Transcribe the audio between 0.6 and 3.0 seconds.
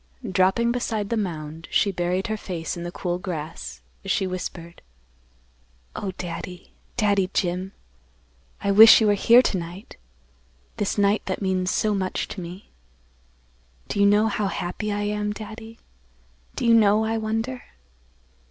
beside the mound she buried her face in the